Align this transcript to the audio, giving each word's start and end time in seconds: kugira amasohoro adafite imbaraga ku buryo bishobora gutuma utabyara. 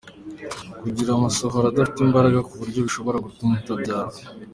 kugira 0.81 1.09
amasohoro 1.13 1.65
adafite 1.67 1.99
imbaraga 2.07 2.39
ku 2.47 2.53
buryo 2.59 2.79
bishobora 2.85 3.23
gutuma 3.25 3.51
utabyara. 3.59 4.15